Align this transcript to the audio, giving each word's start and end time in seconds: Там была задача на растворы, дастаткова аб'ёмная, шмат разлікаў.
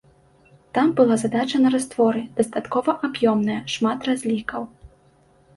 Там 0.77 0.93
была 0.99 1.15
задача 1.23 1.57
на 1.65 1.69
растворы, 1.75 2.21
дастаткова 2.39 2.91
аб'ёмная, 3.09 3.59
шмат 3.75 3.99
разлікаў. 4.11 4.61